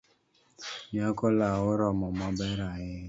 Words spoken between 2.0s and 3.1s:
maber ahinya.